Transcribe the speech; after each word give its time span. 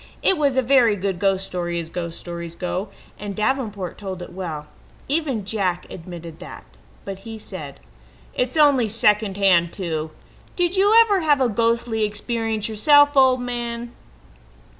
It 0.23 0.35
was 0.35 0.57
a 0.57 0.63
very 0.63 0.95
good 0.95 1.19
ghost 1.19 1.45
story 1.45 1.79
as 1.79 1.91
ghost 1.91 2.19
stories 2.19 2.55
go, 2.55 2.89
and 3.19 3.35
Davenport 3.35 3.99
told 3.99 4.23
it 4.23 4.33
well. 4.33 4.65
Even 5.07 5.45
Jack 5.45 5.85
admitted 5.91 6.39
that, 6.39 6.65
but 7.05 7.19
he 7.19 7.37
said: 7.37 7.79
"It's 8.33 8.57
only 8.57 8.87
second 8.89 9.37
hand 9.37 9.71
too. 9.71 10.09
Did 10.55 10.75
you 10.75 10.99
ever 11.01 11.19
have 11.19 11.39
a 11.39 11.47
ghostly 11.49 12.03
experience 12.03 12.67
yourself, 12.67 13.15
old 13.15 13.41
man?" 13.41 13.91